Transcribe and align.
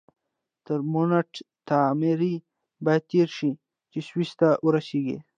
تر 0.65 0.79
مونټ 0.91 1.31
تاماري 1.67 2.35
باید 2.85 3.03
تېر 3.11 3.27
شئ 3.37 3.51
چې 3.91 3.99
سویس 4.07 4.31
ته 4.39 4.49
ورسیږئ. 4.65 5.17